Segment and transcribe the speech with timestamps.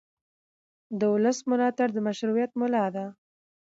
[0.99, 3.05] د ولس ملاتړ د مشروعیت ملا ده